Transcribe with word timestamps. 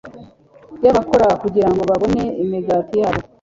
y'abakora 0.83 1.27
kugirango 1.41 1.81
babone 1.89 2.21
imigati 2.43 2.95
yabo; 3.01 3.21